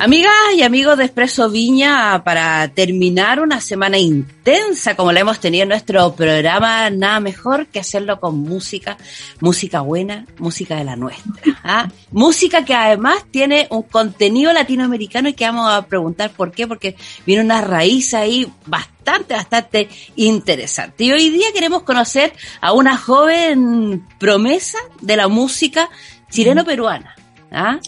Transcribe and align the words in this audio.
Amigas 0.00 0.32
y 0.56 0.62
amigos 0.62 0.96
de 0.96 1.06
Expreso 1.06 1.50
Viña, 1.50 2.22
para 2.22 2.68
terminar 2.68 3.40
una 3.40 3.60
semana 3.60 3.98
intensa 3.98 4.94
como 4.94 5.10
la 5.10 5.20
hemos 5.20 5.40
tenido 5.40 5.64
en 5.64 5.70
nuestro 5.70 6.14
programa, 6.14 6.88
nada 6.88 7.18
mejor 7.18 7.66
que 7.66 7.80
hacerlo 7.80 8.20
con 8.20 8.38
música, 8.38 8.96
música 9.40 9.80
buena, 9.80 10.24
música 10.38 10.76
de 10.76 10.84
la 10.84 10.94
nuestra. 10.94 11.32
¿ah? 11.64 11.88
Música 12.12 12.64
que 12.64 12.74
además 12.74 13.24
tiene 13.32 13.66
un 13.70 13.82
contenido 13.82 14.52
latinoamericano 14.52 15.30
y 15.30 15.32
que 15.32 15.46
vamos 15.46 15.68
a 15.68 15.84
preguntar 15.86 16.30
por 16.30 16.52
qué, 16.52 16.68
porque 16.68 16.94
viene 17.26 17.42
una 17.42 17.60
raíz 17.60 18.14
ahí 18.14 18.46
bastante, 18.66 19.34
bastante 19.34 19.88
interesante. 20.14 21.04
Y 21.04 21.12
hoy 21.12 21.30
día 21.30 21.48
queremos 21.52 21.82
conocer 21.82 22.32
a 22.60 22.72
una 22.72 22.96
joven 22.96 24.06
promesa 24.20 24.78
de 25.00 25.16
la 25.16 25.26
música 25.26 25.90
chileno-peruana. 26.30 27.16
¿ah? 27.50 27.80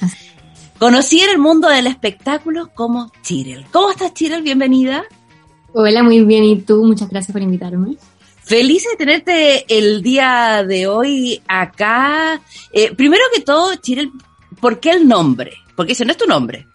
Conocí 0.81 1.21
en 1.21 1.29
el 1.29 1.39
mundo 1.39 1.69
del 1.69 1.87
espectáculo 1.87 2.71
como 2.75 3.13
Chirel. 3.21 3.67
¿Cómo 3.71 3.91
estás, 3.91 4.15
Chirel? 4.15 4.41
Bienvenida. 4.41 5.05
Hola, 5.75 6.03
muy 6.03 6.25
bien. 6.25 6.43
¿Y 6.45 6.57
tú? 6.63 6.83
Muchas 6.87 7.11
gracias 7.11 7.35
por 7.35 7.43
invitarme. 7.43 7.97
Feliz 8.43 8.87
de 8.91 8.97
tenerte 8.97 9.67
el 9.69 10.01
día 10.01 10.65
de 10.67 10.87
hoy 10.87 11.43
acá. 11.47 12.41
Eh, 12.73 12.95
primero 12.95 13.23
que 13.35 13.43
todo, 13.43 13.75
Chirel, 13.75 14.11
¿por 14.59 14.81
qué 14.81 14.93
el 14.93 15.07
nombre? 15.07 15.53
Porque 15.77 15.93
ese 15.93 16.07
no 16.07 16.13
es 16.13 16.17
tu 16.17 16.27
nombre. 16.27 16.67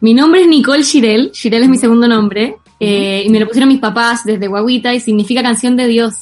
Mi 0.00 0.12
nombre 0.12 0.42
es 0.42 0.46
Nicole 0.46 0.84
Chirel. 0.84 1.32
Chirel 1.32 1.62
es 1.62 1.68
mi 1.70 1.78
segundo 1.78 2.06
nombre. 2.06 2.56
Eh, 2.78 3.22
y 3.24 3.30
me 3.30 3.40
lo 3.40 3.46
pusieron 3.46 3.70
mis 3.70 3.80
papás 3.80 4.22
desde 4.26 4.48
Guaguita 4.48 4.92
y 4.92 5.00
significa 5.00 5.42
canción 5.42 5.76
de 5.76 5.86
Dios. 5.86 6.12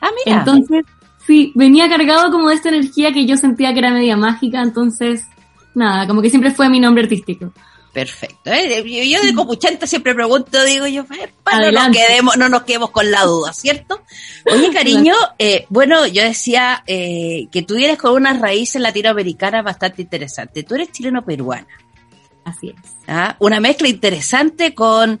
Ah, 0.00 0.10
mira. 0.26 0.40
Entonces, 0.40 0.84
sí, 1.28 1.52
venía 1.54 1.88
cargado 1.88 2.32
como 2.32 2.48
de 2.48 2.56
esta 2.56 2.70
energía 2.70 3.12
que 3.12 3.24
yo 3.24 3.36
sentía 3.36 3.72
que 3.72 3.78
era 3.78 3.92
media 3.92 4.16
mágica. 4.16 4.62
Entonces, 4.62 5.28
nada, 5.74 6.06
como 6.06 6.22
que 6.22 6.30
siempre 6.30 6.50
fue 6.50 6.68
mi 6.68 6.80
nombre 6.80 7.04
artístico. 7.04 7.52
Perfecto. 7.92 8.50
¿eh? 8.50 9.08
Yo 9.08 9.22
de 9.22 9.34
copuchanta 9.34 9.86
siempre 9.86 10.16
pregunto, 10.16 10.64
digo 10.64 10.86
yo, 10.88 11.04
para 11.44 11.70
no 11.70 11.88
nos, 11.88 11.96
quedemos, 11.96 12.36
no 12.36 12.48
nos 12.48 12.64
quedemos 12.64 12.90
con 12.90 13.08
la 13.10 13.22
duda, 13.22 13.52
¿cierto? 13.52 14.02
Oye, 14.52 14.70
cariño, 14.74 15.14
eh, 15.38 15.66
bueno, 15.68 16.04
yo 16.08 16.24
decía 16.24 16.82
eh, 16.88 17.46
que 17.52 17.62
tú 17.62 17.76
vienes 17.76 17.98
con 17.98 18.14
unas 18.14 18.40
raíces 18.40 18.82
latinoamericanas 18.82 19.62
bastante 19.62 20.02
interesantes. 20.02 20.66
Tú 20.66 20.74
eres 20.74 20.90
chileno-peruana. 20.90 21.68
Así 22.44 22.70
es. 22.70 22.90
¿Ah? 23.06 23.36
Una 23.38 23.60
mezcla 23.60 23.88
interesante 23.88 24.74
con, 24.74 25.20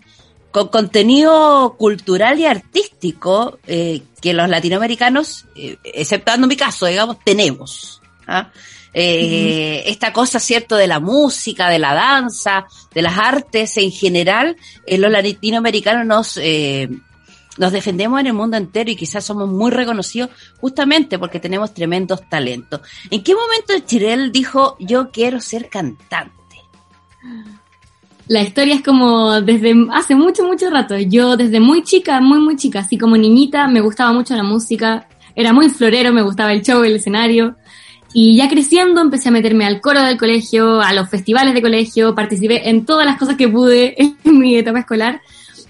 con 0.50 0.68
contenido 0.68 1.76
cultural 1.78 2.38
y 2.38 2.46
artístico 2.46 3.58
eh, 3.66 4.02
que 4.20 4.34
los 4.34 4.48
latinoamericanos, 4.48 5.46
eh, 5.56 5.78
exceptuando 5.84 6.46
mi 6.46 6.56
caso, 6.56 6.86
digamos, 6.86 7.18
tenemos. 7.24 8.02
¿ah? 8.26 8.50
Eh, 8.94 9.82
esta 9.86 10.12
cosa, 10.12 10.38
¿cierto?, 10.38 10.76
de 10.76 10.86
la 10.86 11.00
música, 11.00 11.68
de 11.68 11.80
la 11.80 11.94
danza, 11.94 12.66
de 12.94 13.02
las 13.02 13.18
artes 13.18 13.76
en 13.76 13.90
general, 13.90 14.56
eh, 14.86 14.98
los 14.98 15.10
latinoamericanos 15.10 16.06
nos, 16.06 16.36
eh, 16.40 16.88
nos 17.58 17.72
defendemos 17.72 18.20
en 18.20 18.28
el 18.28 18.32
mundo 18.32 18.56
entero 18.56 18.90
y 18.90 18.96
quizás 18.96 19.24
somos 19.24 19.48
muy 19.48 19.72
reconocidos 19.72 20.30
justamente 20.60 21.18
porque 21.18 21.40
tenemos 21.40 21.74
tremendos 21.74 22.28
talentos. 22.28 22.80
¿En 23.10 23.22
qué 23.22 23.34
momento 23.34 23.74
Chirel 23.84 24.30
dijo, 24.30 24.76
yo 24.78 25.10
quiero 25.10 25.40
ser 25.40 25.68
cantante? 25.68 26.32
La 28.26 28.42
historia 28.42 28.76
es 28.76 28.82
como 28.82 29.40
desde 29.42 29.74
hace 29.92 30.14
mucho, 30.14 30.46
mucho 30.46 30.70
rato. 30.70 30.96
Yo 30.98 31.36
desde 31.36 31.60
muy 31.60 31.82
chica, 31.82 32.20
muy, 32.20 32.38
muy 32.38 32.56
chica, 32.56 32.80
así 32.80 32.96
como 32.96 33.16
niñita, 33.16 33.68
me 33.68 33.80
gustaba 33.80 34.12
mucho 34.12 34.34
la 34.34 34.42
música. 34.42 35.08
Era 35.34 35.52
muy 35.52 35.68
florero, 35.68 36.12
me 36.12 36.22
gustaba 36.22 36.52
el 36.52 36.62
show, 36.62 36.82
el 36.84 36.96
escenario. 36.96 37.56
Y 38.16 38.36
ya 38.36 38.48
creciendo 38.48 39.00
empecé 39.00 39.28
a 39.28 39.32
meterme 39.32 39.66
al 39.66 39.80
coro 39.80 40.00
del 40.00 40.16
colegio, 40.16 40.80
a 40.80 40.92
los 40.92 41.10
festivales 41.10 41.52
de 41.52 41.60
colegio, 41.60 42.14
participé 42.14 42.70
en 42.70 42.86
todas 42.86 43.04
las 43.04 43.18
cosas 43.18 43.34
que 43.34 43.48
pude 43.48 43.96
en 44.24 44.38
mi 44.38 44.56
etapa 44.56 44.78
escolar. 44.78 45.20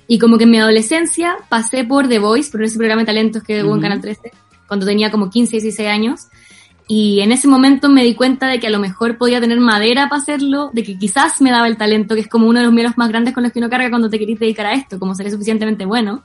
Y 0.06 0.18
como 0.18 0.36
que 0.36 0.44
en 0.44 0.50
mi 0.50 0.58
adolescencia 0.58 1.36
pasé 1.48 1.84
por 1.84 2.06
The 2.06 2.18
Voice, 2.18 2.50
por 2.50 2.62
ese 2.62 2.76
programa 2.76 3.00
de 3.00 3.06
talentos 3.06 3.42
que 3.42 3.64
hubo 3.64 3.74
en 3.74 3.80
Canal 3.80 4.02
13, 4.02 4.30
cuando 4.68 4.84
tenía 4.84 5.10
como 5.10 5.30
15, 5.30 5.52
16 5.52 5.88
años. 5.88 6.28
Y 6.86 7.20
en 7.20 7.32
ese 7.32 7.48
momento 7.48 7.88
me 7.88 8.04
di 8.04 8.14
cuenta 8.14 8.46
de 8.46 8.60
que 8.60 8.66
a 8.66 8.70
lo 8.70 8.78
mejor 8.78 9.16
podía 9.16 9.40
tener 9.40 9.58
madera 9.58 10.10
para 10.10 10.20
hacerlo, 10.20 10.68
de 10.74 10.82
que 10.82 10.98
quizás 10.98 11.40
me 11.40 11.50
daba 11.50 11.66
el 11.66 11.78
talento, 11.78 12.14
que 12.14 12.20
es 12.20 12.28
como 12.28 12.46
uno 12.46 12.58
de 12.58 12.66
los 12.66 12.74
miedos 12.74 12.98
más 12.98 13.08
grandes 13.08 13.32
con 13.32 13.42
los 13.42 13.52
que 13.52 13.58
uno 13.58 13.70
carga 13.70 13.88
cuando 13.88 14.10
te 14.10 14.18
querés 14.18 14.38
dedicar 14.38 14.66
a 14.66 14.74
esto, 14.74 14.98
como 14.98 15.14
ser 15.14 15.30
suficientemente 15.30 15.86
bueno. 15.86 16.22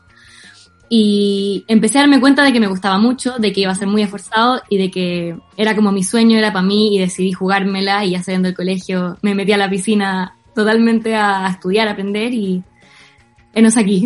Y 0.90 1.66
empecé 1.68 2.00
a 2.00 2.02
darme 2.02 2.20
cuenta 2.20 2.44
de 2.44 2.52
que 2.52 2.60
me 2.60 2.68
gustaba 2.68 2.98
mucho, 2.98 3.38
de 3.38 3.54
que 3.54 3.62
iba 3.62 3.72
a 3.72 3.76
ser 3.76 3.88
muy 3.88 4.02
esforzado 4.02 4.62
y 4.70 4.78
de 4.78 4.90
que 4.90 5.38
era 5.56 5.76
como 5.76 5.92
mi 5.92 6.04
sueño, 6.04 6.38
era 6.38 6.52
para 6.52 6.66
mí 6.66 6.96
y 6.96 7.00
decidí 7.00 7.32
jugármela 7.32 8.04
y 8.06 8.12
ya 8.12 8.24
saliendo 8.24 8.48
del 8.48 8.56
colegio 8.56 9.18
me 9.22 9.36
metí 9.36 9.52
a 9.52 9.58
la 9.58 9.70
piscina 9.70 10.36
totalmente 10.56 11.16
a 11.16 11.48
estudiar, 11.48 11.88
a 11.88 11.92
aprender 11.92 12.34
y 12.34 12.64
enos 13.54 13.78
aquí. 13.78 14.06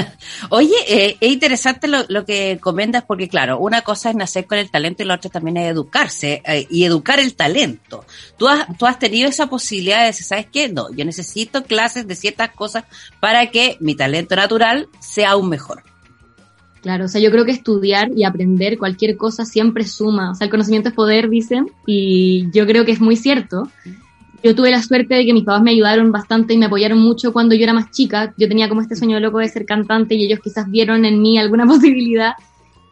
Oye, 0.50 0.74
eh, 0.86 1.16
es 1.20 1.32
interesante 1.32 1.88
lo, 1.88 2.04
lo, 2.08 2.24
que 2.24 2.58
comentas 2.60 3.04
porque 3.04 3.28
claro, 3.28 3.58
una 3.58 3.82
cosa 3.82 4.10
es 4.10 4.16
nacer 4.16 4.46
con 4.46 4.58
el 4.58 4.70
talento 4.70 5.02
y 5.02 5.06
la 5.06 5.14
otra 5.14 5.30
también 5.30 5.56
es 5.58 5.70
educarse 5.70 6.42
eh, 6.44 6.66
y 6.70 6.84
educar 6.84 7.20
el 7.20 7.34
talento. 7.34 8.04
Tú 8.36 8.48
has, 8.48 8.66
tú 8.78 8.86
has 8.86 8.98
tenido 8.98 9.28
esa 9.28 9.48
posibilidad 9.48 10.00
de 10.00 10.06
decir, 10.06 10.26
¿sabes 10.26 10.46
qué? 10.52 10.68
No, 10.68 10.90
yo 10.92 11.04
necesito 11.04 11.64
clases 11.64 12.06
de 12.06 12.16
ciertas 12.16 12.50
cosas 12.50 12.84
para 13.20 13.50
que 13.50 13.76
mi 13.80 13.94
talento 13.94 14.36
natural 14.36 14.88
sea 15.00 15.30
aún 15.30 15.48
mejor. 15.48 15.87
Claro, 16.82 17.06
o 17.06 17.08
sea, 17.08 17.20
yo 17.20 17.30
creo 17.30 17.44
que 17.44 17.50
estudiar 17.50 18.10
y 18.14 18.24
aprender 18.24 18.78
cualquier 18.78 19.16
cosa 19.16 19.44
siempre 19.44 19.84
suma. 19.84 20.30
O 20.30 20.34
sea, 20.34 20.44
el 20.44 20.50
conocimiento 20.50 20.88
es 20.88 20.94
poder, 20.94 21.28
dicen, 21.28 21.70
y 21.86 22.50
yo 22.52 22.66
creo 22.66 22.84
que 22.84 22.92
es 22.92 23.00
muy 23.00 23.16
cierto. 23.16 23.68
Yo 24.42 24.54
tuve 24.54 24.70
la 24.70 24.82
suerte 24.82 25.16
de 25.16 25.26
que 25.26 25.32
mis 25.32 25.42
papás 25.42 25.62
me 25.62 25.72
ayudaron 25.72 26.12
bastante 26.12 26.54
y 26.54 26.58
me 26.58 26.66
apoyaron 26.66 27.00
mucho 27.00 27.32
cuando 27.32 27.56
yo 27.56 27.64
era 27.64 27.72
más 27.72 27.90
chica. 27.90 28.32
Yo 28.36 28.46
tenía 28.46 28.68
como 28.68 28.80
este 28.80 28.94
sueño 28.94 29.18
loco 29.18 29.38
de 29.38 29.48
ser 29.48 29.66
cantante 29.66 30.14
y 30.14 30.24
ellos 30.24 30.38
quizás 30.42 30.70
vieron 30.70 31.04
en 31.04 31.20
mí 31.20 31.38
alguna 31.38 31.66
posibilidad. 31.66 32.34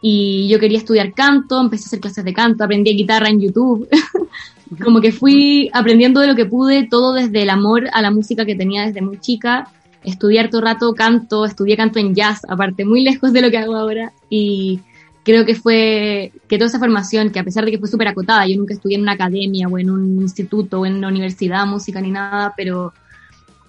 Y 0.01 0.47
yo 0.49 0.59
quería 0.59 0.77
estudiar 0.77 1.13
canto, 1.13 1.59
empecé 1.59 1.85
a 1.85 1.87
hacer 1.87 1.99
clases 2.01 2.25
de 2.25 2.33
canto, 2.33 2.63
aprendí 2.63 2.95
guitarra 2.95 3.29
en 3.29 3.39
YouTube. 3.39 3.87
como 4.83 4.99
que 4.99 5.13
fui 5.13 5.69
aprendiendo 5.73 6.19
de 6.19 6.27
lo 6.27 6.35
que 6.35 6.45
pude, 6.45 6.87
todo 6.87 7.13
desde 7.13 7.43
el 7.43 7.49
amor 7.49 7.87
a 7.93 8.01
la 8.01 8.11
música 8.11 8.45
que 8.45 8.55
tenía 8.55 8.85
desde 8.85 9.01
muy 9.01 9.19
chica 9.19 9.69
estudiar 10.07 10.49
todo 10.49 10.61
rato 10.61 10.93
canto, 10.93 11.45
estudié 11.45 11.75
canto 11.75 11.99
en 11.99 12.15
jazz, 12.15 12.41
aparte, 12.47 12.85
muy 12.85 13.03
lejos 13.03 13.33
de 13.33 13.41
lo 13.41 13.51
que 13.51 13.57
hago 13.57 13.75
ahora. 13.75 14.13
Y 14.29 14.79
creo 15.23 15.45
que 15.45 15.55
fue 15.55 16.31
que 16.47 16.57
toda 16.57 16.69
esa 16.69 16.79
formación, 16.79 17.31
que 17.31 17.39
a 17.39 17.43
pesar 17.43 17.65
de 17.65 17.71
que 17.71 17.79
fue 17.79 17.89
súper 17.89 18.07
acotada, 18.07 18.47
yo 18.47 18.57
nunca 18.57 18.73
estudié 18.73 18.95
en 18.95 19.01
una 19.01 19.13
academia 19.13 19.67
o 19.67 19.77
en 19.77 19.89
un 19.89 20.21
instituto 20.21 20.79
o 20.79 20.85
en 20.85 20.95
una 20.95 21.09
universidad, 21.09 21.65
música 21.65 21.99
ni 21.99 22.11
nada, 22.11 22.53
pero, 22.55 22.93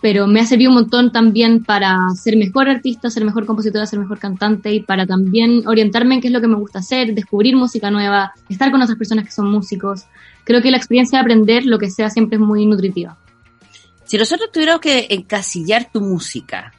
pero 0.00 0.28
me 0.28 0.41
ha 0.41 0.47
servido 0.47 0.71
un 0.71 0.76
montón 0.76 1.10
también 1.10 1.65
para 1.65 1.99
ser 2.15 2.37
mejor 2.37 2.69
artista, 2.69 3.10
ser 3.10 3.25
mejor 3.25 3.44
compositora, 3.44 3.87
ser 3.87 3.99
mejor 3.99 4.20
cantante 4.20 4.72
y 4.72 4.81
para 4.81 5.06
también 5.06 5.66
orientarme 5.66 6.15
en 6.15 6.20
qué 6.20 6.28
es 6.28 6.32
lo 6.32 6.41
que 6.41 6.47
me 6.47 6.55
gusta 6.55 6.78
hacer, 6.78 7.12
descubrir 7.12 7.56
música 7.56 7.91
nueva, 7.91 8.32
estar 8.49 8.70
con 8.70 8.81
otras 8.81 8.97
personas 8.97 9.25
que 9.25 9.32
son 9.32 9.50
músicos. 9.50 10.05
Creo 10.44 10.62
que 10.62 10.70
la 10.70 10.76
experiencia 10.76 11.19
de 11.19 11.22
aprender, 11.22 11.66
lo 11.66 11.78
que 11.78 11.91
sea, 11.91 12.09
siempre 12.09 12.37
es 12.37 12.41
muy 12.41 12.65
nutritiva. 12.66 13.19
Si 14.09 14.17
nosotros 14.17 14.51
tuviéramos 14.51 14.81
que 14.81 15.07
encasillar 15.11 15.93
tu 15.93 16.01
música, 16.01 16.73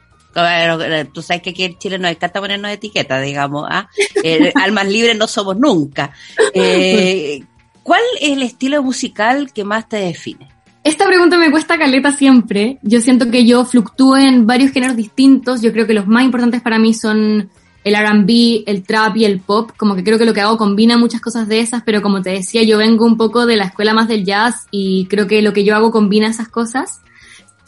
tú 1.12 1.22
sabes 1.22 1.42
que 1.42 1.50
aquí 1.50 1.62
en 1.62 1.78
Chile 1.78 1.96
nos 1.96 2.10
encanta 2.10 2.40
ponernos 2.40 2.72
etiquetas, 2.72 3.24
digamos, 3.24 3.68
¿ah? 3.70 3.88
eh, 4.24 4.52
almas 4.60 4.88
libres 4.88 5.16
no 5.16 5.28
somos 5.28 5.56
nunca. 5.56 6.10
Eh, 6.52 7.40
¿Cuál 7.84 8.02
es 8.20 8.30
el 8.30 8.42
estilo 8.42 8.82
musical 8.82 9.52
que 9.52 9.62
más 9.62 9.88
te 9.88 9.98
define? 9.98 10.48
Esta 10.82 11.06
pregunta 11.06 11.38
me 11.38 11.52
cuesta 11.52 11.78
caleta 11.78 12.10
siempre. 12.10 12.78
Yo 12.82 13.00
siento 13.00 13.30
que 13.30 13.46
yo 13.46 13.64
fluctúo 13.64 14.16
en 14.16 14.44
varios 14.44 14.72
géneros 14.72 14.96
distintos. 14.96 15.62
Yo 15.62 15.72
creo 15.72 15.86
que 15.86 15.94
los 15.94 16.08
más 16.08 16.24
importantes 16.24 16.62
para 16.62 16.80
mí 16.80 16.94
son 16.94 17.48
el 17.84 17.94
RB, 17.94 18.64
el 18.66 18.82
trap 18.82 19.16
y 19.18 19.24
el 19.24 19.38
pop. 19.38 19.70
Como 19.76 19.94
que 19.94 20.02
creo 20.02 20.18
que 20.18 20.24
lo 20.24 20.34
que 20.34 20.40
hago 20.40 20.58
combina 20.58 20.98
muchas 20.98 21.20
cosas 21.20 21.46
de 21.46 21.60
esas, 21.60 21.84
pero 21.84 22.02
como 22.02 22.22
te 22.22 22.30
decía, 22.30 22.64
yo 22.64 22.78
vengo 22.78 23.04
un 23.04 23.16
poco 23.16 23.46
de 23.46 23.56
la 23.56 23.66
escuela 23.66 23.94
más 23.94 24.08
del 24.08 24.24
jazz 24.24 24.66
y 24.72 25.06
creo 25.06 25.28
que 25.28 25.42
lo 25.42 25.52
que 25.52 25.62
yo 25.62 25.76
hago 25.76 25.92
combina 25.92 26.26
esas 26.26 26.48
cosas 26.48 27.02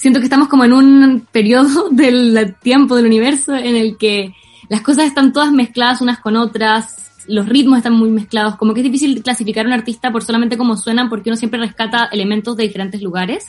siento 0.03 0.19
que 0.19 0.25
estamos 0.25 0.49
como 0.49 0.65
en 0.65 0.73
un 0.73 1.27
periodo 1.31 1.89
del 1.91 2.57
tiempo 2.61 2.97
del 2.97 3.07
universo 3.07 3.55
en 3.55 3.77
el 3.77 3.97
que 3.97 4.35
las 4.69 4.81
cosas 4.81 5.05
están 5.05 5.33
todas 5.33 5.53
mezcladas 5.53 6.01
unas 6.01 6.19
con 6.19 6.35
otras, 6.35 7.13
los 7.29 7.49
ritmos 7.49 7.79
están 7.79 7.93
muy 7.93 8.11
mezclados, 8.11 8.57
como 8.57 8.75
que 8.75 8.81
es 8.81 8.85
difícil 8.85 9.23
clasificar 9.23 9.65
a 9.65 9.69
un 9.69 9.75
artista 9.75 10.11
por 10.11 10.25
solamente 10.25 10.59
cómo 10.59 10.77
suenan, 10.77 11.09
porque 11.09 11.31
uno 11.31 11.37
siempre 11.37 11.61
rescata 11.61 12.09
elementos 12.11 12.57
de 12.57 12.65
diferentes 12.65 13.01
lugares. 13.01 13.47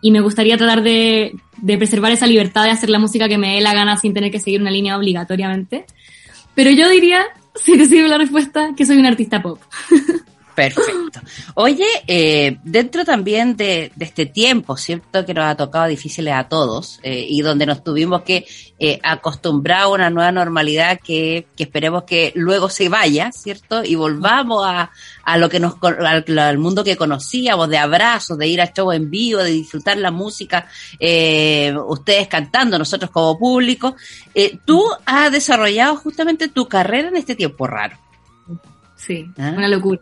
Y 0.00 0.10
me 0.10 0.20
gustaría 0.20 0.56
tratar 0.56 0.82
de, 0.82 1.38
preservar 1.66 2.12
esa 2.12 2.26
libertad 2.26 2.64
de 2.64 2.70
hacer 2.70 2.88
la 2.88 2.98
música 2.98 3.28
que 3.28 3.36
me 3.36 3.56
dé 3.56 3.60
la 3.60 3.74
gana 3.74 3.98
sin 3.98 4.14
tener 4.14 4.30
que 4.30 4.40
seguir 4.40 4.62
una 4.62 4.70
línea 4.70 4.96
obligatoriamente. 4.96 5.84
Pero 6.54 6.70
yo 6.70 6.88
diría, 6.88 7.24
si 7.56 7.72
sirve 7.84 8.08
la 8.08 8.18
respuesta, 8.18 8.70
que 8.74 8.86
soy 8.86 8.96
un 8.96 9.06
artista 9.06 9.42
pop. 9.42 9.60
Perfecto. 10.54 11.20
Oye, 11.54 11.86
eh, 12.06 12.58
dentro 12.62 13.04
también 13.04 13.56
de, 13.56 13.92
este 13.98 14.26
tiempo, 14.26 14.76
¿cierto? 14.76 15.24
Que 15.24 15.34
nos 15.34 15.44
ha 15.44 15.56
tocado 15.56 15.86
difíciles 15.86 16.34
a 16.34 16.48
todos 16.48 17.00
eh, 17.02 17.26
y 17.28 17.42
donde 17.42 17.66
nos 17.66 17.82
tuvimos 17.82 18.22
que 18.22 18.46
eh, 18.78 19.00
acostumbrar 19.02 19.82
a 19.82 19.88
una 19.88 20.10
nueva 20.10 20.32
normalidad 20.32 21.00
que, 21.00 21.46
que, 21.56 21.64
esperemos 21.64 22.04
que 22.04 22.32
luego 22.34 22.68
se 22.68 22.88
vaya, 22.88 23.32
¿cierto? 23.32 23.84
Y 23.84 23.94
volvamos 23.94 24.64
a, 24.66 24.90
a 25.24 25.38
lo 25.38 25.48
que 25.48 25.60
nos, 25.60 25.74
al, 25.82 26.58
mundo 26.58 26.84
que 26.84 26.96
conocíamos, 26.96 27.68
de 27.68 27.78
abrazos, 27.78 28.36
de 28.38 28.46
ir 28.46 28.60
a 28.60 28.72
show 28.72 28.92
en 28.92 29.10
vivo, 29.10 29.42
de 29.42 29.50
disfrutar 29.50 29.96
la 29.96 30.10
música, 30.10 30.66
eh, 30.98 31.74
ustedes 31.86 32.28
cantando, 32.28 32.78
nosotros 32.78 33.10
como 33.10 33.38
público. 33.38 33.96
Eh, 34.34 34.58
tú 34.64 34.82
has 35.06 35.32
desarrollado 35.32 35.96
justamente 35.96 36.48
tu 36.48 36.68
carrera 36.68 37.08
en 37.08 37.16
este 37.16 37.34
tiempo 37.34 37.66
raro. 37.66 37.96
Sí, 38.96 39.26
¿Ah? 39.38 39.54
una 39.56 39.68
locura 39.68 40.00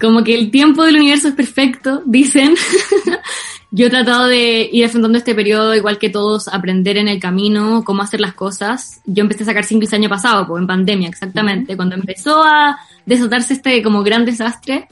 como 0.00 0.24
que 0.24 0.34
el 0.34 0.50
tiempo 0.50 0.84
del 0.84 0.96
universo 0.96 1.28
es 1.28 1.34
perfecto, 1.34 2.02
dicen. 2.06 2.54
Yo 3.76 3.88
he 3.88 3.90
tratado 3.90 4.28
de 4.28 4.68
ir 4.72 4.84
afrontando 4.84 5.18
este 5.18 5.34
periodo 5.34 5.74
igual 5.74 5.98
que 5.98 6.08
todos, 6.08 6.46
aprender 6.46 6.96
en 6.96 7.08
el 7.08 7.18
camino 7.18 7.82
cómo 7.84 8.02
hacer 8.02 8.20
las 8.20 8.32
cosas. 8.32 9.00
Yo 9.04 9.22
empecé 9.22 9.42
a 9.42 9.46
sacar 9.46 9.64
singles 9.64 9.92
el 9.92 10.02
año 10.02 10.08
pasado, 10.08 10.46
pues, 10.46 10.60
en 10.60 10.68
pandemia, 10.68 11.08
exactamente, 11.08 11.74
cuando 11.74 11.96
empezó 11.96 12.44
a 12.44 12.78
desatarse 13.04 13.54
este 13.54 13.82
como 13.82 14.04
gran 14.04 14.24
desastre. 14.24 14.86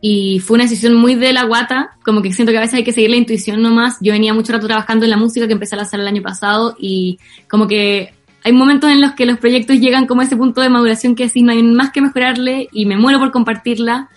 Y 0.00 0.38
fue 0.38 0.54
una 0.54 0.64
decisión 0.64 0.94
muy 0.94 1.16
de 1.16 1.32
la 1.32 1.46
guata, 1.46 1.96
como 2.04 2.22
que 2.22 2.32
siento 2.32 2.52
que 2.52 2.58
a 2.58 2.60
veces 2.60 2.74
hay 2.74 2.84
que 2.84 2.92
seguir 2.92 3.10
la 3.10 3.16
intuición 3.16 3.60
nomás. 3.60 3.96
Yo 4.00 4.12
venía 4.12 4.32
mucho 4.32 4.52
rato 4.52 4.68
trabajando 4.68 5.04
en 5.04 5.10
la 5.10 5.16
música 5.16 5.48
que 5.48 5.54
empecé 5.54 5.74
a 5.74 5.80
hacer 5.80 5.98
el 5.98 6.06
año 6.06 6.22
pasado 6.22 6.76
y 6.78 7.18
como 7.50 7.66
que 7.66 8.14
hay 8.44 8.52
momentos 8.52 8.88
en 8.88 9.00
los 9.00 9.14
que 9.14 9.26
los 9.26 9.38
proyectos 9.38 9.80
llegan 9.80 10.06
como 10.06 10.20
a 10.20 10.24
ese 10.24 10.36
punto 10.36 10.60
de 10.60 10.68
maduración 10.68 11.16
que 11.16 11.24
así 11.24 11.42
no 11.42 11.50
hay 11.50 11.64
más 11.64 11.90
que 11.90 12.00
mejorarle 12.00 12.68
y 12.70 12.86
me 12.86 12.96
muero 12.96 13.18
por 13.18 13.32
compartirla 13.32 14.10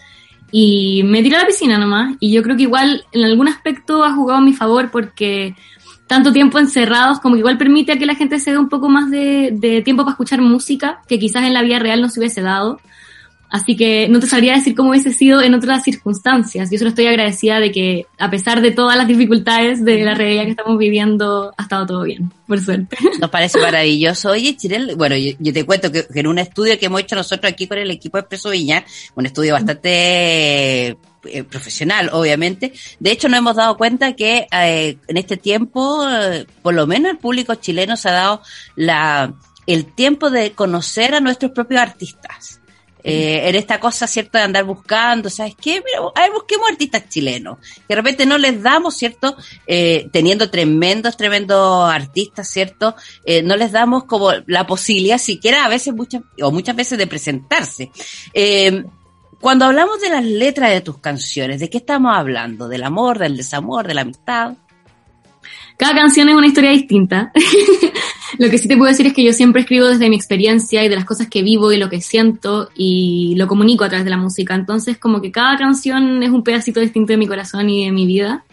y 0.51 1.03
me 1.03 1.21
tiré 1.23 1.37
a 1.37 1.41
la 1.41 1.47
piscina 1.47 1.77
nomás. 1.77 2.15
Y 2.19 2.31
yo 2.31 2.43
creo 2.43 2.55
que 2.55 2.63
igual 2.63 3.05
en 3.11 3.23
algún 3.23 3.47
aspecto 3.47 4.03
ha 4.03 4.13
jugado 4.13 4.39
a 4.39 4.43
mi 4.43 4.53
favor 4.53 4.89
porque 4.91 5.55
tanto 6.07 6.31
tiempo 6.31 6.59
encerrados 6.59 7.19
como 7.19 7.35
que 7.35 7.39
igual 7.39 7.57
permite 7.57 7.91
a 7.91 7.97
que 7.97 8.05
la 8.05 8.15
gente 8.15 8.39
se 8.39 8.51
dé 8.51 8.57
un 8.57 8.69
poco 8.69 8.89
más 8.89 9.09
de, 9.09 9.49
de 9.53 9.81
tiempo 9.81 10.03
para 10.03 10.13
escuchar 10.13 10.41
música 10.41 11.01
que 11.07 11.19
quizás 11.19 11.43
en 11.43 11.53
la 11.53 11.63
vida 11.63 11.79
real 11.79 12.01
no 12.01 12.09
se 12.09 12.19
hubiese 12.19 12.41
dado. 12.41 12.79
Así 13.55 13.77
que 13.77 14.09
no 14.09 14.19
te 14.19 14.27
sabría 14.27 14.55
decir 14.55 14.75
cómo 14.75 14.89
hubiese 14.89 15.13
sido 15.13 15.41
en 15.41 15.53
otras 15.53 15.81
circunstancias. 15.81 16.69
Yo 16.69 16.77
solo 16.77 16.89
estoy 16.89 17.07
agradecida 17.07 17.61
de 17.61 17.71
que, 17.71 18.05
a 18.17 18.29
pesar 18.29 18.59
de 18.59 18.71
todas 18.71 18.97
las 18.97 19.07
dificultades 19.07 19.85
de 19.85 20.03
la 20.03 20.13
realidad 20.13 20.43
que 20.43 20.49
estamos 20.49 20.77
viviendo, 20.77 21.53
ha 21.55 21.63
estado 21.63 21.85
todo 21.85 22.03
bien, 22.03 22.33
por 22.47 22.59
suerte. 22.59 22.97
Nos 23.21 23.29
parece 23.29 23.57
maravilloso. 23.59 24.31
Oye, 24.31 24.57
Chirel, 24.57 24.97
bueno, 24.97 25.15
yo, 25.15 25.53
te 25.53 25.65
cuento 25.65 25.89
que, 25.89 26.05
en 26.13 26.27
un 26.27 26.37
estudio 26.37 26.77
que 26.77 26.87
hemos 26.87 26.99
hecho 26.99 27.15
nosotros 27.15 27.49
aquí 27.49 27.65
con 27.65 27.77
el 27.77 27.89
equipo 27.91 28.17
de 28.17 28.23
Expreso 28.23 28.49
Viña, 28.49 28.83
un 29.15 29.25
estudio 29.25 29.53
bastante 29.53 30.87
eh, 30.89 31.43
profesional, 31.49 32.09
obviamente. 32.11 32.73
De 32.99 33.11
hecho, 33.11 33.29
nos 33.29 33.37
hemos 33.37 33.55
dado 33.55 33.77
cuenta 33.77 34.17
que 34.17 34.47
eh, 34.51 34.97
en 35.07 35.15
este 35.15 35.37
tiempo, 35.37 36.05
eh, 36.09 36.45
por 36.61 36.73
lo 36.73 36.87
menos 36.87 37.09
el 37.09 37.19
público 37.19 37.55
chileno 37.55 37.95
se 37.95 38.09
ha 38.09 38.15
dado 38.15 38.41
la, 38.75 39.33
el 39.65 39.85
tiempo 39.85 40.29
de 40.29 40.51
conocer 40.51 41.15
a 41.15 41.21
nuestros 41.21 41.53
propios 41.53 41.79
artistas 41.79 42.59
eh, 43.07 43.47
en 43.47 43.55
esta 43.55 43.79
cosa, 43.79 44.07
¿cierto?, 44.07 44.39
de 44.39 44.45
andar 44.45 44.63
buscando, 44.63 45.29
¿sabes 45.29 45.53
qué? 45.61 45.83
Mira, 45.85 45.99
a 46.15 46.21
ver, 46.21 46.31
busquemos 46.31 46.67
artistas 46.67 47.07
chilenos. 47.07 47.59
Que 47.59 47.89
de 47.89 47.95
repente 47.95 48.25
no 48.25 48.39
les 48.39 48.63
damos, 48.63 48.95
¿cierto?, 48.97 49.37
eh, 49.67 50.09
teniendo 50.11 50.49
tremendos, 50.49 51.15
tremendos 51.15 51.87
artistas, 51.87 52.49
¿cierto?, 52.49 52.95
eh, 53.23 53.43
no 53.43 53.55
les 53.57 53.71
damos 53.71 54.05
como 54.05 54.31
la 54.47 54.65
posibilidad 54.65 55.19
siquiera 55.19 55.65
a 55.65 55.69
veces, 55.69 55.93
muchas, 55.93 56.23
o 56.41 56.51
muchas 56.51 56.75
veces 56.75 56.97
de 56.97 57.05
presentarse. 57.05 57.91
Eh, 58.33 58.83
cuando 59.39 59.65
hablamos 59.65 60.01
de 60.01 60.09
las 60.09 60.25
letras 60.25 60.71
de 60.71 60.81
tus 60.81 60.97
canciones, 60.97 61.59
¿de 61.59 61.69
qué 61.69 61.77
estamos 61.77 62.11
hablando? 62.17 62.67
¿Del 62.67 62.83
amor, 62.83 63.19
del 63.19 63.37
desamor, 63.37 63.85
de 63.85 63.93
la 63.93 64.01
amistad? 64.01 64.53
Cada 65.77 65.93
canción 65.93 66.27
es 66.29 66.35
una 66.35 66.47
historia 66.47 66.71
distinta. 66.71 67.31
lo 68.37 68.49
que 68.49 68.57
sí 68.57 68.67
te 68.67 68.77
puedo 68.77 68.89
decir 68.89 69.07
es 69.07 69.13
que 69.13 69.23
yo 69.23 69.33
siempre 69.33 69.61
escribo 69.61 69.87
desde 69.87 70.09
mi 70.09 70.15
experiencia 70.15 70.83
y 70.83 70.89
de 70.89 70.95
las 70.95 71.05
cosas 71.05 71.27
que 71.27 71.41
vivo 71.41 71.71
y 71.71 71.77
lo 71.77 71.89
que 71.89 72.01
siento 72.01 72.69
y 72.75 73.35
lo 73.37 73.47
comunico 73.47 73.83
a 73.83 73.89
través 73.89 74.05
de 74.05 74.11
la 74.11 74.17
música. 74.17 74.55
Entonces, 74.55 74.97
como 74.97 75.21
que 75.21 75.31
cada 75.31 75.57
canción 75.57 76.23
es 76.23 76.29
un 76.29 76.43
pedacito 76.43 76.79
distinto 76.79 77.13
de 77.13 77.17
mi 77.17 77.27
corazón 77.27 77.69
y 77.69 77.85
de 77.85 77.91
mi 77.91 78.05
vida. 78.05 78.45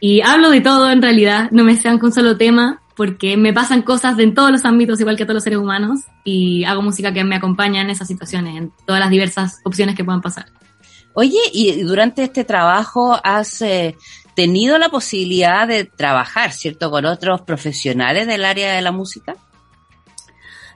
Y 0.00 0.22
hablo 0.22 0.50
de 0.50 0.60
todo 0.60 0.90
en 0.90 1.02
realidad, 1.02 1.50
no 1.50 1.64
me 1.64 1.76
sean 1.76 1.98
con 1.98 2.12
solo 2.12 2.36
tema, 2.36 2.80
porque 2.96 3.36
me 3.36 3.52
pasan 3.52 3.82
cosas 3.82 4.18
en 4.18 4.34
todos 4.34 4.50
los 4.50 4.64
ámbitos, 4.64 5.00
igual 5.00 5.16
que 5.16 5.24
todos 5.24 5.36
los 5.36 5.44
seres 5.44 5.58
humanos, 5.58 6.00
y 6.24 6.64
hago 6.64 6.82
música 6.82 7.12
que 7.12 7.24
me 7.24 7.36
acompaña 7.36 7.80
en 7.82 7.90
esas 7.90 8.08
situaciones, 8.08 8.56
en 8.56 8.72
todas 8.86 9.00
las 9.00 9.10
diversas 9.10 9.60
opciones 9.64 9.94
que 9.94 10.04
puedan 10.04 10.20
pasar. 10.20 10.46
Oye, 11.14 11.38
y 11.52 11.82
durante 11.82 12.22
este 12.22 12.44
trabajo 12.44 13.18
has 13.24 13.62
eh, 13.62 13.96
tenido 14.40 14.78
la 14.78 14.88
posibilidad 14.88 15.68
de 15.68 15.84
trabajar, 15.84 16.52
¿cierto?, 16.52 16.90
con 16.90 17.04
otros 17.04 17.42
profesionales 17.42 18.26
del 18.26 18.46
área 18.46 18.72
de 18.72 18.80
la 18.80 18.90
música. 18.90 19.36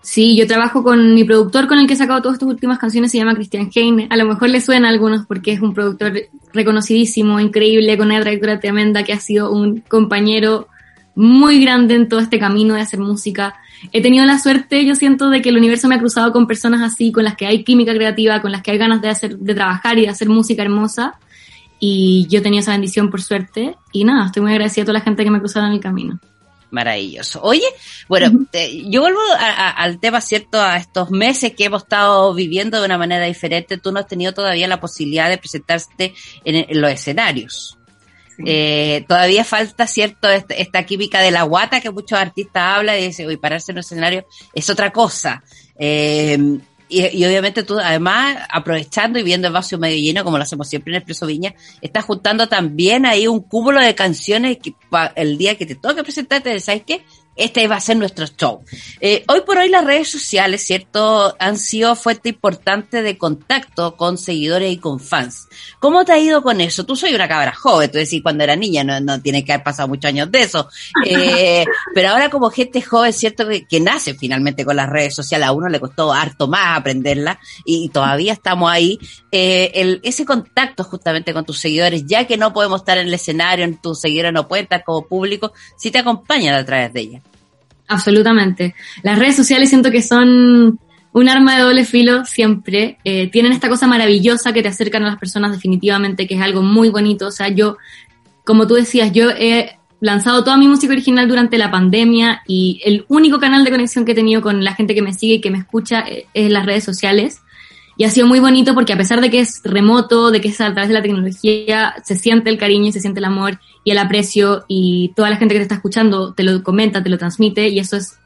Sí, 0.02 0.36
yo 0.36 0.46
trabajo 0.46 0.82
con 0.82 1.14
mi 1.14 1.24
productor 1.24 1.66
con 1.66 1.78
el 1.78 1.86
que 1.86 1.94
he 1.94 1.96
sacado 1.96 2.20
todas 2.20 2.34
estas 2.34 2.50
últimas 2.50 2.78
canciones, 2.78 3.10
se 3.10 3.16
llama 3.16 3.34
Christian 3.34 3.70
Heine. 3.74 4.06
A 4.10 4.18
lo 4.18 4.26
mejor 4.26 4.50
le 4.50 4.60
suena 4.60 4.88
a 4.88 4.90
algunos 4.90 5.24
porque 5.24 5.52
es 5.52 5.62
un 5.62 5.72
productor 5.72 6.12
reconocidísimo, 6.52 7.40
increíble, 7.40 7.96
con 7.96 8.08
una 8.08 8.20
trayectoria 8.20 8.60
tremenda, 8.60 9.02
que 9.02 9.14
ha 9.14 9.18
sido 9.18 9.50
un 9.50 9.80
compañero 9.80 10.68
muy 11.14 11.58
grande 11.64 11.94
en 11.94 12.06
todo 12.06 12.20
este 12.20 12.38
camino 12.38 12.74
de 12.74 12.82
hacer 12.82 13.00
música. 13.00 13.54
He 13.92 14.02
tenido 14.02 14.26
la 14.26 14.38
suerte, 14.38 14.84
yo 14.84 14.94
siento, 14.94 15.30
de 15.30 15.40
que 15.40 15.48
el 15.48 15.56
universo 15.56 15.88
me 15.88 15.94
ha 15.94 15.98
cruzado 15.98 16.32
con 16.32 16.46
personas 16.46 16.82
así, 16.82 17.12
con 17.12 17.24
las 17.24 17.34
que 17.34 17.46
hay 17.46 17.64
química 17.64 17.94
creativa, 17.94 18.42
con 18.42 18.52
las 18.52 18.60
que 18.60 18.72
hay 18.72 18.78
ganas 18.78 19.00
de 19.00 19.08
hacer, 19.08 19.38
de 19.38 19.54
trabajar 19.54 19.98
y 19.98 20.02
de 20.02 20.10
hacer 20.10 20.28
música 20.28 20.62
hermosa. 20.62 21.14
Y 21.78 22.26
yo 22.28 22.42
tenía 22.42 22.60
esa 22.60 22.72
bendición 22.72 23.10
por 23.10 23.22
suerte. 23.22 23.76
Y 23.92 24.04
nada, 24.04 24.26
estoy 24.26 24.42
muy 24.42 24.52
agradecida 24.52 24.82
a 24.82 24.86
toda 24.86 24.98
la 24.98 25.04
gente 25.04 25.24
que 25.24 25.30
me 25.30 25.40
cruzaron 25.40 25.70
en 25.70 25.74
el 25.74 25.80
camino. 25.80 26.20
Maravilloso. 26.74 27.40
Oye, 27.42 27.66
bueno, 28.08 28.46
yo 28.88 29.00
vuelvo 29.00 29.20
al 29.38 30.00
tema, 30.00 30.20
¿cierto? 30.20 30.60
A 30.60 30.76
estos 30.76 31.10
meses 31.12 31.52
que 31.56 31.66
hemos 31.66 31.84
estado 31.84 32.34
viviendo 32.34 32.80
de 32.80 32.86
una 32.86 32.98
manera 32.98 33.24
diferente. 33.26 33.78
Tú 33.78 33.92
no 33.92 34.00
has 34.00 34.08
tenido 34.08 34.34
todavía 34.34 34.66
la 34.66 34.80
posibilidad 34.80 35.28
de 35.28 35.38
presentarte 35.38 36.14
en, 36.44 36.80
los 36.80 36.90
escenarios. 36.90 37.78
Eh, 38.44 39.04
todavía 39.06 39.44
falta, 39.44 39.86
¿cierto? 39.86 40.28
Esta, 40.28 40.54
esta, 40.54 40.84
química 40.84 41.20
de 41.20 41.30
la 41.30 41.44
guata 41.44 41.80
que 41.80 41.92
muchos 41.92 42.18
artistas 42.18 42.76
hablan 42.76 42.98
y 42.98 43.06
dicen, 43.06 43.28
uy, 43.28 43.36
pararse 43.36 43.70
en 43.70 43.76
los 43.76 43.86
escenarios 43.86 44.24
es 44.52 44.68
otra 44.68 44.90
cosa. 44.90 45.44
Eh, 45.78 46.58
y, 46.88 47.24
obviamente 47.24 47.62
tú, 47.62 47.78
además, 47.78 48.38
aprovechando 48.50 49.18
y 49.18 49.22
viendo 49.22 49.48
el 49.48 49.54
vaso 49.54 49.78
medio 49.78 50.24
como 50.24 50.36
lo 50.36 50.42
hacemos 50.42 50.68
siempre 50.68 50.92
en 50.92 50.98
Expreso 50.98 51.26
Viña, 51.26 51.54
estás 51.80 52.04
juntando 52.04 52.48
también 52.48 53.06
ahí 53.06 53.26
un 53.26 53.40
cúmulo 53.40 53.80
de 53.80 53.94
canciones 53.94 54.58
que 54.58 54.74
el 55.16 55.38
día 55.38 55.56
que 55.56 55.66
te 55.66 55.74
toque 55.74 56.02
presentarte, 56.02 56.58
¿sabes 56.60 56.82
qué? 56.86 57.04
Este 57.36 57.66
va 57.66 57.76
a 57.76 57.80
ser 57.80 57.96
nuestro 57.96 58.26
show. 58.26 58.64
Eh, 59.00 59.24
hoy 59.28 59.42
por 59.46 59.58
hoy 59.58 59.68
las 59.68 59.84
redes 59.84 60.10
sociales, 60.10 60.64
¿cierto? 60.64 61.34
Han 61.38 61.58
sido 61.58 61.96
fuente 61.96 62.28
importante 62.28 63.02
de 63.02 63.18
contacto 63.18 63.96
con 63.96 64.18
seguidores 64.18 64.72
y 64.72 64.78
con 64.78 65.00
fans. 65.00 65.48
¿Cómo 65.80 66.04
te 66.04 66.12
ha 66.12 66.18
ido 66.18 66.42
con 66.42 66.60
eso? 66.60 66.84
Tú 66.84 66.96
soy 66.96 67.14
una 67.14 67.28
cabra 67.28 67.54
joven, 67.54 67.90
tú 67.90 67.98
decís 67.98 68.22
cuando 68.22 68.44
era 68.44 68.56
niña, 68.56 68.84
no, 68.84 69.00
no 69.00 69.20
tiene 69.20 69.44
que 69.44 69.52
haber 69.52 69.64
pasado 69.64 69.88
muchos 69.88 70.08
años 70.08 70.30
de 70.30 70.42
eso. 70.42 70.68
Eh, 71.06 71.64
pero 71.94 72.10
ahora 72.10 72.30
como 72.30 72.50
gente 72.50 72.80
joven, 72.82 73.12
¿cierto? 73.12 73.46
Que, 73.48 73.80
nace 73.80 74.14
finalmente 74.14 74.64
con 74.64 74.76
las 74.76 74.88
redes 74.88 75.14
sociales, 75.14 75.46
a 75.46 75.52
uno 75.52 75.68
le 75.68 75.80
costó 75.80 76.12
harto 76.12 76.48
más 76.48 76.78
aprenderla 76.78 77.38
y, 77.64 77.88
todavía 77.88 78.32
estamos 78.32 78.70
ahí. 78.70 78.98
Eh, 79.30 79.72
el, 79.74 80.00
ese 80.04 80.24
contacto 80.24 80.84
justamente 80.84 81.34
con 81.34 81.44
tus 81.44 81.58
seguidores, 81.58 82.06
ya 82.06 82.26
que 82.26 82.36
no 82.36 82.52
podemos 82.52 82.80
estar 82.80 82.96
en 82.98 83.08
el 83.08 83.14
escenario, 83.14 83.68
tus 83.82 84.00
seguidores 84.00 84.32
no 84.32 84.48
pueden 84.48 84.64
estar 84.64 84.84
como 84.84 85.06
público, 85.06 85.52
si 85.76 85.90
te 85.90 85.98
acompañan 85.98 86.54
a 86.54 86.64
través 86.64 86.92
de 86.92 87.00
ella. 87.00 87.23
Absolutamente. 87.88 88.74
Las 89.02 89.18
redes 89.18 89.36
sociales 89.36 89.68
siento 89.68 89.90
que 89.90 90.02
son 90.02 90.78
un 91.12 91.28
arma 91.28 91.56
de 91.56 91.62
doble 91.62 91.84
filo 91.84 92.24
siempre. 92.24 92.98
Eh, 93.04 93.30
tienen 93.30 93.52
esta 93.52 93.68
cosa 93.68 93.86
maravillosa 93.86 94.52
que 94.52 94.62
te 94.62 94.68
acercan 94.68 95.04
a 95.04 95.10
las 95.10 95.18
personas 95.18 95.52
definitivamente, 95.52 96.26
que 96.26 96.34
es 96.34 96.42
algo 96.42 96.62
muy 96.62 96.88
bonito. 96.88 97.28
O 97.28 97.30
sea, 97.30 97.48
yo, 97.48 97.76
como 98.44 98.66
tú 98.66 98.74
decías, 98.74 99.12
yo 99.12 99.30
he 99.30 99.78
lanzado 100.00 100.42
toda 100.42 100.56
mi 100.56 100.66
música 100.66 100.92
original 100.92 101.28
durante 101.28 101.56
la 101.56 101.70
pandemia 101.70 102.42
y 102.46 102.80
el 102.84 103.04
único 103.08 103.38
canal 103.38 103.64
de 103.64 103.70
conexión 103.70 104.04
que 104.04 104.12
he 104.12 104.14
tenido 104.14 104.42
con 104.42 104.64
la 104.64 104.74
gente 104.74 104.94
que 104.94 105.02
me 105.02 105.14
sigue 105.14 105.34
y 105.34 105.40
que 105.40 105.50
me 105.50 105.58
escucha 105.58 106.00
eh, 106.00 106.26
es 106.34 106.50
las 106.50 106.66
redes 106.66 106.84
sociales. 106.84 107.40
Y 107.96 108.04
ha 108.04 108.10
sido 108.10 108.26
muy 108.26 108.40
bonito 108.40 108.74
porque 108.74 108.92
a 108.92 108.96
pesar 108.96 109.20
de 109.20 109.30
que 109.30 109.40
es 109.40 109.60
remoto, 109.62 110.30
de 110.30 110.40
que 110.40 110.48
es 110.48 110.60
a 110.60 110.72
través 110.72 110.88
de 110.88 110.94
la 110.94 111.02
tecnología, 111.02 111.94
se 112.02 112.16
siente 112.16 112.50
el 112.50 112.58
cariño 112.58 112.88
y 112.88 112.92
se 112.92 113.00
siente 113.00 113.20
el 113.20 113.24
amor 113.24 113.60
y 113.84 113.92
el 113.92 113.98
aprecio 113.98 114.64
y 114.66 115.12
toda 115.14 115.30
la 115.30 115.36
gente 115.36 115.54
que 115.54 115.60
te 115.60 115.64
está 115.64 115.76
escuchando 115.76 116.34
te 116.34 116.42
lo 116.42 116.62
comenta, 116.62 117.02
te 117.02 117.08
lo 117.08 117.18
transmite 117.18 117.68
y 117.68 117.78
eso 117.78 117.96
es 117.96 118.18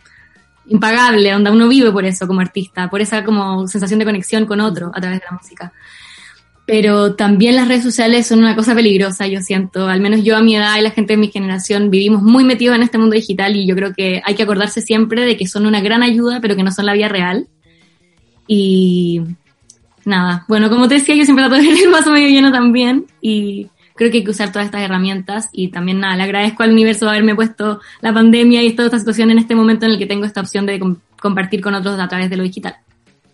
impagable, 0.68 1.32
donde 1.32 1.50
uno 1.50 1.68
vive 1.68 1.90
por 1.90 2.04
eso 2.04 2.26
como 2.26 2.40
artista, 2.40 2.88
por 2.88 3.00
esa 3.00 3.25
como 3.25 3.66
sensación 3.66 3.98
de 3.98 4.04
conexión 4.04 4.46
con 4.46 4.60
otro 4.60 4.90
a 4.94 5.00
través 5.00 5.20
de 5.20 5.26
la 5.30 5.37
música. 5.37 5.72
Pero 6.66 7.14
también 7.14 7.56
las 7.56 7.66
redes 7.66 7.82
sociales 7.82 8.26
son 8.26 8.40
una 8.40 8.54
cosa 8.54 8.75
peligrosa, 8.75 9.26
yo 9.26 9.40
siento. 9.40 9.88
Al 9.88 10.00
menos 10.00 10.22
yo 10.22 10.37
a 10.37 10.42
mi 10.42 10.54
edad 10.54 10.76
y 10.78 10.82
la 10.82 10.90
gente 10.90 11.14
de 11.14 11.16
mi 11.16 11.28
generación 11.28 11.90
vivimos 11.90 12.22
muy 12.22 12.44
metidos 12.44 12.76
en 12.76 12.82
este 12.82 12.98
mundo 12.98 13.14
digital 13.14 13.56
y 13.56 13.66
yo 13.66 13.75
creo 13.75 13.94
que 13.94 14.20
hay 14.22 14.34
que 14.34 14.42
acordarse 14.42 14.82
siempre 14.82 15.25
de 15.25 15.38
que 15.38 15.46
son 15.46 15.64
una 15.64 15.80
gran 15.80 16.02
ayuda, 16.02 16.40
pero 16.42 16.56
que 16.56 16.62
no 16.62 16.70
son 16.70 16.84
la 16.84 16.92
vida 16.92 17.08
real. 17.08 17.48
Y 18.46 19.22
nada, 20.08 20.44
bueno, 20.48 20.68
como 20.68 20.88
te 20.88 20.94
decía, 20.94 21.14
yo 21.14 21.24
siempre 21.24 21.44
trato 21.44 21.60
de 21.60 21.68
ver 21.68 21.84
el 21.84 21.90
vaso 21.90 22.10
medio 22.10 22.28
lleno 22.28 22.50
también 22.50 23.06
y 23.20 23.68
creo 23.94 24.10
que 24.10 24.18
hay 24.18 24.24
que 24.24 24.30
usar 24.30 24.50
todas 24.50 24.66
estas 24.66 24.82
herramientas 24.82 25.48
y 25.52 25.68
también 25.68 26.00
nada, 26.00 26.16
le 26.16 26.22
agradezco 26.22 26.62
al 26.62 26.72
universo 26.72 27.08
haberme 27.08 27.34
puesto 27.34 27.80
la 28.00 28.12
pandemia 28.12 28.62
y 28.62 28.74
toda 28.74 28.86
esta 28.86 28.98
situación 28.98 29.30
en 29.30 29.38
este 29.38 29.54
momento 29.54 29.86
en 29.86 29.92
el 29.92 29.98
que 29.98 30.06
tengo 30.06 30.24
esta 30.24 30.40
opción 30.40 30.66
de 30.66 30.80
compartir 31.20 31.60
con 31.60 31.74
otros 31.74 31.98
a 32.00 32.08
través 32.08 32.30
de 32.30 32.36
lo 32.36 32.42
digital. 32.42 32.76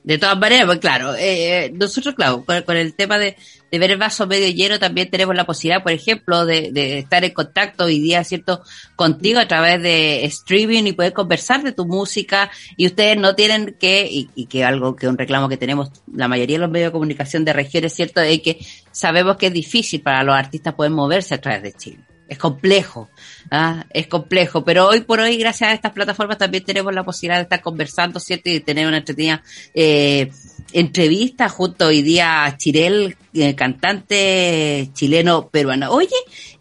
De 0.04 0.18
todas 0.18 0.38
maneras, 0.38 0.66
pues 0.66 0.80
claro, 0.80 1.14
eh, 1.18 1.73
nosotros, 1.75 2.14
claro, 2.14 2.44
con, 2.44 2.76
el 2.76 2.92
tema 2.92 3.16
de, 3.16 3.37
ver 3.73 3.90
el 3.90 3.96
vaso 3.96 4.26
medio 4.26 4.50
lleno 4.50 4.78
también 4.78 5.08
tenemos 5.08 5.34
la 5.34 5.46
posibilidad, 5.46 5.82
por 5.82 5.92
ejemplo, 5.92 6.44
de, 6.44 6.99
estar 6.99 7.25
en 7.25 7.32
contacto 7.32 7.84
hoy 7.84 8.00
día, 8.00 8.23
¿cierto?, 8.23 8.61
contigo 8.96 9.40
a 9.40 9.49
través 9.49 9.82
de 9.82 10.26
streaming 10.26 10.84
y 10.84 10.92
poder 10.92 11.14
conversar 11.14 11.62
de 11.62 11.73
tu 11.73 11.87
música 11.87 12.50
y 12.76 12.84
ustedes 12.84 13.16
no 13.16 13.34
tienen 13.34 13.76
que, 13.80 14.06
y, 14.06 14.28
y 14.34 14.44
que 14.44 14.62
algo 14.62 14.94
que 14.94 15.08
un 15.08 15.16
reclamo 15.16 15.49
que 15.49 15.56
tenemos 15.56 15.90
la 16.12 16.28
mayoría 16.28 16.56
de 16.56 16.61
los 16.61 16.70
medios 16.70 16.88
de 16.88 16.92
comunicación 16.92 17.46
de 17.46 17.54
regiones, 17.54 17.94
¿cierto?, 17.94 18.20
es 18.20 18.42
que 18.42 18.58
sabemos 18.92 19.38
que 19.38 19.46
es 19.46 19.54
difícil 19.54 20.02
para 20.02 20.23
los 20.23 20.34
artistas 20.34 20.75
poder 20.75 20.92
moverse 20.92 21.34
a 21.34 21.40
través 21.40 21.62
de 21.62 21.73
Chile 21.73 22.13
es 22.28 22.38
complejo, 22.38 23.10
¿ah? 23.50 23.84
es 23.90 24.06
complejo, 24.06 24.64
pero 24.64 24.88
hoy 24.88 25.02
por 25.02 25.20
hoy, 25.20 25.36
gracias 25.36 25.70
a 25.70 25.74
estas 25.74 25.92
plataformas, 25.92 26.38
también 26.38 26.64
tenemos 26.64 26.94
la 26.94 27.04
posibilidad 27.04 27.36
de 27.36 27.42
estar 27.42 27.60
conversando, 27.60 28.18
¿cierto? 28.20 28.50
Y 28.50 28.60
tener 28.60 28.86
una 28.86 28.98
entretenida 28.98 29.42
eh, 29.74 30.30
entrevista 30.72 31.48
junto 31.48 31.86
hoy 31.86 32.02
día 32.02 32.44
a 32.44 32.56
Chirel, 32.56 33.16
eh, 33.34 33.54
cantante 33.54 34.90
chileno 34.94 35.48
peruano. 35.48 35.90
Oye, 35.90 36.16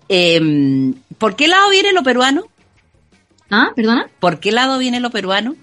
eh, 0.10 0.94
¿por 1.18 1.36
qué 1.36 1.48
lado 1.48 1.70
viene 1.70 1.94
lo 1.94 2.04
peruano? 2.04 2.44
Ah, 3.50 3.72
perdona. 3.76 4.10
¿Por 4.20 4.40
qué 4.40 4.52
lado 4.52 4.80
viene 4.80 5.00
lo 5.00 5.12
peruano? 5.12 5.56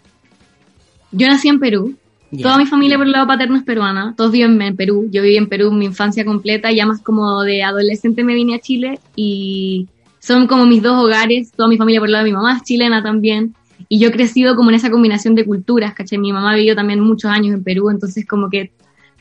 Yo 1.12 1.26
nací 1.26 1.48
en 1.48 1.58
Perú, 1.58 1.96
Toda 2.38 2.58
mi 2.58 2.66
familia 2.66 2.96
por 2.96 3.06
el 3.06 3.12
lado 3.12 3.26
paterno 3.26 3.56
es 3.56 3.64
peruana, 3.64 4.14
todos 4.16 4.30
viven 4.30 4.60
en 4.62 4.76
Perú. 4.76 5.08
Yo 5.10 5.22
viví 5.22 5.36
en 5.36 5.48
Perú 5.48 5.72
mi 5.72 5.86
infancia 5.86 6.24
completa, 6.24 6.70
ya 6.70 6.86
más 6.86 7.02
como 7.02 7.42
de 7.42 7.62
adolescente 7.64 8.22
me 8.22 8.34
vine 8.34 8.54
a 8.54 8.60
Chile 8.60 9.00
y 9.16 9.88
son 10.20 10.46
como 10.46 10.64
mis 10.64 10.80
dos 10.82 11.02
hogares. 11.02 11.50
Toda 11.50 11.68
mi 11.68 11.76
familia 11.76 12.00
por 12.00 12.08
el 12.08 12.12
lado 12.12 12.24
de 12.24 12.30
mi 12.30 12.36
mamá 12.36 12.56
es 12.56 12.62
chilena 12.62 13.02
también. 13.02 13.54
Y 13.88 13.98
yo 13.98 14.08
he 14.08 14.12
crecido 14.12 14.54
como 14.54 14.70
en 14.70 14.76
esa 14.76 14.90
combinación 14.90 15.34
de 15.34 15.44
culturas, 15.44 15.94
¿caché? 15.94 16.18
Mi 16.18 16.32
mamá 16.32 16.54
vivió 16.54 16.76
también 16.76 17.00
muchos 17.00 17.30
años 17.30 17.54
en 17.54 17.64
Perú, 17.64 17.90
entonces 17.90 18.24
como 18.26 18.48
que 18.48 18.70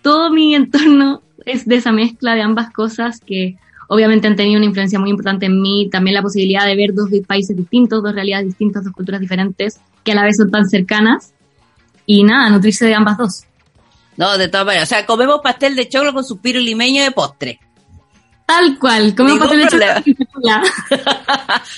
todo 0.03 0.29
mi 0.31 0.53
entorno 0.55 1.23
es 1.45 1.65
de 1.65 1.77
esa 1.77 1.91
mezcla 1.91 2.35
de 2.35 2.41
ambas 2.43 2.71
cosas 2.71 3.19
que 3.21 3.57
obviamente 3.87 4.27
han 4.27 4.35
tenido 4.35 4.57
una 4.57 4.67
influencia 4.67 4.99
muy 4.99 5.09
importante 5.09 5.47
en 5.47 5.59
mí. 5.61 5.89
También 5.91 6.13
la 6.13 6.21
posibilidad 6.21 6.63
de 6.67 6.75
ver 6.75 6.93
dos 6.93 7.09
países 7.25 7.57
distintos, 7.57 8.03
dos 8.03 8.13
realidades 8.13 8.45
distintas, 8.45 8.83
dos 8.83 8.93
culturas 8.93 9.19
diferentes, 9.19 9.79
que 10.03 10.11
a 10.11 10.15
la 10.15 10.23
vez 10.25 10.37
son 10.37 10.51
tan 10.51 10.69
cercanas 10.69 11.33
y 12.11 12.23
nada, 12.23 12.49
nutrirse 12.49 12.87
de 12.87 12.95
ambas 12.95 13.19
dos. 13.19 13.43
No, 14.17 14.35
de 14.35 14.47
todas 14.47 14.65
maneras. 14.65 14.87
O 14.87 14.89
sea, 14.89 15.05
comemos 15.05 15.41
pastel 15.43 15.75
de 15.75 15.87
choclo 15.87 16.11
con 16.11 16.23
suspiro 16.23 16.59
limeño 16.59 17.03
de 17.03 17.11
postre. 17.11 17.59
Tal 18.47 18.79
cual, 18.79 19.13
comemos 19.13 19.47
pastel 19.47 19.59
de 19.59 19.67
choclo. 19.67 19.85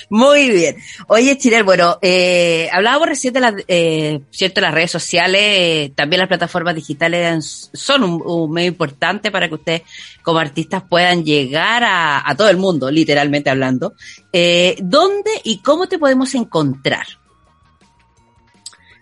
Muy 0.08 0.48
bien. 0.48 0.76
Oye, 1.08 1.36
Chirel, 1.36 1.64
bueno, 1.64 1.98
eh, 2.00 2.66
hablábamos 2.72 3.08
recién 3.08 3.34
de 3.34 3.40
las, 3.40 3.54
eh, 3.68 4.22
cierto, 4.30 4.62
las 4.62 4.72
redes 4.72 4.90
sociales, 4.90 5.94
también 5.94 6.20
las 6.20 6.28
plataformas 6.28 6.76
digitales 6.76 7.68
son 7.74 8.02
un, 8.02 8.50
medio 8.50 8.68
importante 8.68 9.30
para 9.30 9.48
que 9.48 9.54
ustedes 9.56 9.82
como 10.22 10.38
artistas 10.38 10.82
puedan 10.88 11.26
llegar 11.26 11.84
a, 11.84 12.26
a 12.26 12.34
todo 12.34 12.48
el 12.48 12.56
mundo, 12.56 12.90
literalmente 12.90 13.50
hablando. 13.50 13.92
Eh, 14.32 14.76
¿Dónde 14.80 15.30
y 15.44 15.58
cómo 15.58 15.88
te 15.88 15.98
podemos 15.98 16.34
encontrar? 16.34 17.04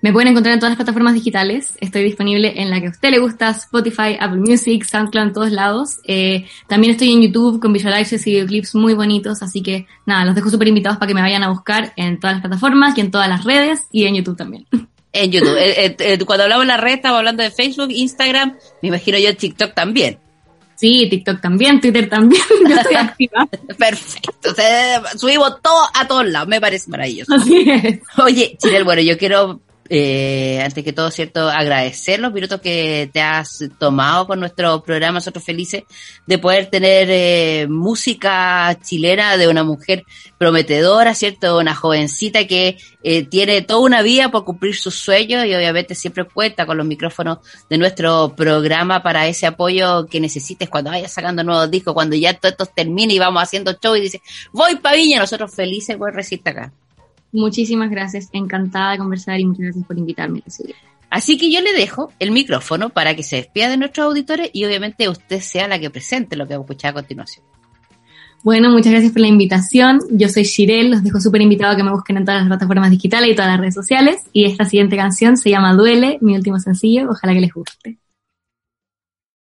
Me 0.03 0.13
pueden 0.13 0.29
encontrar 0.29 0.55
en 0.55 0.61
todas 0.61 0.71
las 0.71 0.77
plataformas 0.77 1.13
digitales. 1.13 1.75
Estoy 1.81 2.05
disponible 2.05 2.55
en 2.57 2.71
la 2.71 2.81
que 2.81 2.87
a 2.87 2.91
usted 2.91 3.11
le 3.11 3.19
gusta, 3.19 3.51
Spotify, 3.51 4.17
Apple 4.19 4.41
Music, 4.41 4.85
SoundCloud, 4.85 5.27
en 5.27 5.33
todos 5.33 5.53
lados. 5.53 5.99
Eh, 6.05 6.47
también 6.69 6.93
estoy 6.93 7.13
en 7.13 7.23
YouTube 7.23 7.61
con 7.61 7.73
visualizers 7.73 8.27
y 8.27 8.33
videoclips 8.33 8.75
muy 8.75 8.95
bonitos, 8.95 9.43
así 9.43 9.63
que 9.63 9.87
nada, 10.07 10.25
los 10.25 10.35
dejo 10.35 10.49
súper 10.49 10.69
invitados 10.69 10.99
para 10.99 11.09
que 11.09 11.15
me 11.15 11.21
vayan 11.21 11.43
a 11.43 11.51
buscar 11.51 11.93
en 11.97 12.19
todas 12.19 12.37
las 12.37 12.41
plataformas 12.41 12.97
y 12.97 13.03
en 13.03 13.11
todas 13.11 13.29
las 13.29 13.45
redes 13.45 13.87
y 13.93 14.05
en 14.05 14.17
YouTube 14.17 14.37
también. 14.37 14.67
En 15.13 15.33
YouTube. 15.33 15.57
Eh, 15.59 15.97
eh, 15.99 16.19
cuando 16.25 16.45
hablamos 16.45 16.63
de 16.63 16.69
la 16.69 16.77
red, 16.77 16.93
estaba 16.93 17.19
hablando 17.19 17.43
de 17.43 17.51
Facebook, 17.51 17.89
Instagram, 17.91 18.57
me 18.81 18.91
imagino 18.91 19.19
yo 19.19 19.37
TikTok 19.37 19.75
también. 19.75 20.21
Sí, 20.77 21.09
TikTok 21.11 21.41
también, 21.41 21.81
Twitter 21.81 22.09
también. 22.09 22.41
Yo 22.69 22.77
estoy 22.77 22.95
activa. 22.95 23.47
Perfecto. 23.77 24.55
subimos 25.17 25.61
todo 25.61 25.83
a 25.93 26.07
todos 26.07 26.27
lados. 26.29 26.49
Me 26.49 26.59
parece 26.59 26.89
maravilloso. 26.91 27.35
Así 27.35 27.69
es. 27.69 27.99
Oye, 28.17 28.57
Chile, 28.57 28.83
bueno, 28.83 29.03
yo 29.03 29.19
quiero 29.19 29.61
eh, 29.93 30.63
antes 30.63 30.85
que 30.85 30.93
todo, 30.93 31.11
¿cierto? 31.11 31.49
Agradecer 31.49 32.21
los 32.21 32.33
minutos 32.33 32.61
que 32.61 33.11
te 33.13 33.21
has 33.21 33.65
tomado 33.77 34.29
con 34.29 34.39
nuestro 34.39 34.85
programa, 34.85 35.15
nosotros 35.15 35.45
felices 35.45 35.83
de 36.29 36.39
poder 36.39 36.69
tener 36.69 37.09
eh, 37.11 37.67
música 37.69 38.79
chilena 38.81 39.37
de 39.37 39.49
una 39.49 39.65
mujer 39.65 40.05
prometedora, 40.39 41.13
¿cierto? 41.13 41.59
Una 41.59 41.75
jovencita 41.75 42.47
que 42.47 42.79
eh, 43.03 43.25
tiene 43.25 43.63
toda 43.63 43.81
una 43.81 44.03
vida 44.03 44.31
por 44.31 44.45
cumplir 44.45 44.77
sus 44.77 44.95
sueños 44.95 45.45
y 45.45 45.55
obviamente 45.57 45.97
siempre 45.97 46.23
cuenta 46.23 46.67
con 46.67 46.77
los 46.77 46.87
micrófonos 46.87 47.39
de 47.69 47.77
nuestro 47.77 48.37
programa 48.37 49.03
para 49.03 49.27
ese 49.27 49.47
apoyo 49.47 50.07
que 50.07 50.21
necesites 50.21 50.69
cuando 50.69 50.91
vayas 50.91 51.13
sacando 51.13 51.43
nuevos 51.43 51.69
discos, 51.69 51.95
cuando 51.95 52.15
ya 52.15 52.33
todo 52.35 52.53
esto 52.53 52.67
termine 52.67 53.15
y 53.15 53.19
vamos 53.19 53.43
haciendo 53.43 53.73
show 53.73 53.97
y 53.97 54.03
dices, 54.03 54.21
voy 54.53 54.77
pa' 54.77 54.93
Viña, 54.93 55.19
nosotros 55.19 55.53
felices 55.53 55.97
por 55.97 56.15
recibirte 56.15 56.51
acá. 56.51 56.73
Muchísimas 57.33 57.91
gracias, 57.91 58.29
encantada 58.33 58.93
de 58.93 58.99
conversar 58.99 59.39
y 59.39 59.45
muchas 59.45 59.65
gracias 59.65 59.87
por 59.87 59.99
invitarme. 59.99 60.43
Así 61.11 61.39
que 61.39 61.51
yo 61.51 61.61
le 61.61 61.73
dejo 61.73 62.13
el 62.19 62.31
micrófono 62.31 62.91
para 62.91 63.15
que 63.15 63.23
se 63.23 63.37
despida 63.37 63.69
de 63.69 63.77
nuestros 63.77 64.07
auditores 64.07 64.51
y 64.53 64.65
obviamente 64.65 65.09
usted 65.09 65.41
sea 65.41 65.69
la 65.69 65.79
que 65.79 65.91
presente 65.91 66.37
lo 66.37 66.47
que 66.47 66.55
vamos 66.55 66.65
a 66.65 66.73
escuchar 66.73 66.91
a 66.91 66.95
continuación. 66.95 67.45
Bueno, 68.43 68.71
muchas 68.71 68.93
gracias 68.93 69.13
por 69.13 69.21
la 69.21 69.27
invitación. 69.27 70.01
Yo 70.11 70.29
soy 70.29 70.45
Shirel, 70.45 70.91
los 70.91 71.03
dejo 71.03 71.21
súper 71.21 71.43
invitado 71.43 71.73
a 71.73 71.77
que 71.77 71.83
me 71.83 71.91
busquen 71.91 72.17
en 72.17 72.25
todas 72.25 72.41
las 72.41 72.49
plataformas 72.49 72.91
digitales 72.91 73.31
y 73.31 73.35
todas 73.35 73.51
las 73.51 73.61
redes 73.61 73.75
sociales. 73.75 74.23
Y 74.33 74.47
esta 74.47 74.65
siguiente 74.65 74.97
canción 74.97 75.37
se 75.37 75.51
llama 75.51 75.75
Duele, 75.75 76.17
mi 76.23 76.37
último 76.37 76.59
sencillo. 76.59 77.09
Ojalá 77.11 77.35
que 77.35 77.41
les 77.41 77.53
guste. 77.53 77.99